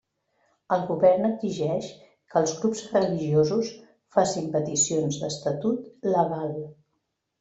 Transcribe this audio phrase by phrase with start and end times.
[0.75, 1.89] El govern exigeix
[2.33, 3.69] que els grups religiosos
[4.17, 6.57] facin peticions d'estatut legal.